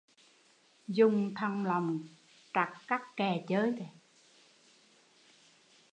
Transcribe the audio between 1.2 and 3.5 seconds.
thòng lọng trặt cắc kè